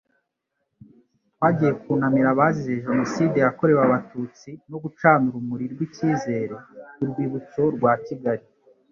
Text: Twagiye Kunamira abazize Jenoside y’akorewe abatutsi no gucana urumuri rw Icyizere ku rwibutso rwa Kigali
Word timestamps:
Twagiye 1.33 1.71
Kunamira 1.81 2.27
abazize 2.33 2.83
Jenoside 2.87 3.35
y’akorewe 3.39 3.81
abatutsi 3.87 4.49
no 4.69 4.77
gucana 4.83 5.23
urumuri 5.29 5.65
rw 5.73 5.79
Icyizere 5.87 6.55
ku 6.93 7.01
rwibutso 7.09 7.61
rwa 7.75 7.93
Kigali 8.05 8.45